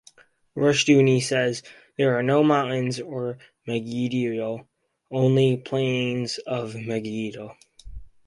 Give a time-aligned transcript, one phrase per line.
[0.57, 1.61] Rushdoony says,
[1.95, 4.67] There are no mountains of Megiddo,
[5.11, 7.55] only the Plains of Megiddo.